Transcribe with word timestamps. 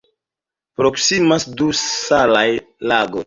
Proksimas 0.79 1.45
du 1.61 1.67
salaj 1.83 2.47
lagoj. 2.93 3.19